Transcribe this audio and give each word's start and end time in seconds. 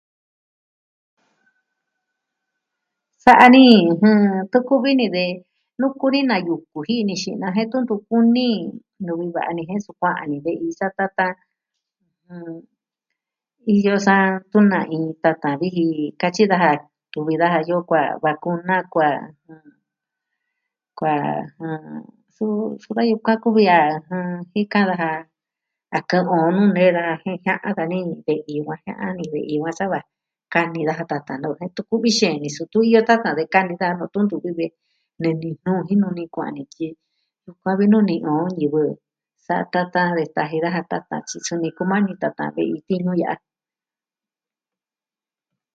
Sa'a 3.25 3.47
ni 3.55 3.65
tun 4.51 4.63
ku'vi 4.69 4.91
ni 4.99 5.05
de 5.15 5.25
nuku 5.81 6.05
ni 6.13 6.21
na 6.29 6.37
yuku 6.47 6.79
ji'i 6.87 7.03
ni 7.07 7.15
xi'na 7.23 7.47
jen 7.55 7.67
tun 7.71 7.81
ntu 7.85 7.95
kuni 8.07 8.49
nuvi 9.07 9.27
va'a 9.35 9.51
ni 9.57 9.63
jen 9.69 9.81
su 9.85 9.91
kua'an 10.01 10.27
ni 10.31 10.37
ve'i 10.45 10.67
satatan 10.79 11.33
iyo 13.75 13.93
saa 14.07 14.25
tun 14.51 14.65
na 14.71 14.79
iin 14.93 15.05
tatan 15.23 15.53
viji 15.61 15.85
katyi 16.21 16.43
daja 16.51 16.71
tuvi 17.11 17.33
daja 17.41 17.59
yoo 17.69 17.81
kuaa 17.89 18.09
vakuna 18.23 18.75
kuaa... 18.93 19.17
kuaa 20.97 21.29
suu, 22.35 22.55
suu 22.81 22.93
da 22.97 23.03
yukuan 23.11 23.41
kuvi 23.43 23.63
a 23.77 23.79
jikan 24.51 24.85
daja 24.89 25.09
a 25.97 25.99
kɨ'ɨn 26.09 26.25
on 26.39 26.45
nuu 26.57 26.71
nee 26.75 26.91
daja 26.95 27.13
jen 27.25 27.37
jia'an 27.43 27.73
dani 27.77 27.97
ve'i 28.25 28.51
yukuan 28.57 28.79
jia'an 28.85 29.11
ni 29.17 29.25
ve'i 29.33 29.53
yukuan 29.57 29.77
sa 29.81 29.85
va 29.93 29.99
Kani 30.55 30.81
daja 30.87 31.05
tatan 31.11 31.37
nu'u 31.41 31.55
jen 31.59 31.69
ntu 31.71 31.81
kuvi 31.89 32.09
xeen 32.19 32.35
ni 32.41 32.49
su 32.55 32.63
tun 32.71 32.83
iyo 32.89 32.99
tatan 33.09 33.33
de 33.37 33.43
kani 33.53 33.73
daja 33.81 33.93
nu'u 33.99 34.11
tun 34.13 34.23
ntuvi 34.27 34.49
de 34.59 34.67
ne 35.21 35.29
Nijnuu 35.41 35.79
jinu 35.87 36.07
ni 36.17 36.23
kua'an 36.33 36.53
ni 36.55 36.63
tyi 36.73 36.87
yukuan 37.45 37.75
vi 37.79 37.85
nuu 37.91 38.03
ni'in 38.09 38.25
on 38.37 38.45
ñivɨ 38.59 38.81
satatan 39.45 40.07
de 40.17 40.23
taji 40.35 40.57
daja 40.63 40.81
tatan 40.91 41.21
tyi 41.27 41.37
suni 41.47 41.69
kumani 41.77 42.11
tatan 42.21 42.49
ve'i 42.55 42.75
tiñu 42.87 43.11
ya'a. 43.21 43.35